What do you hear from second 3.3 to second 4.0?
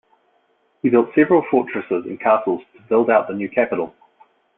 new capital.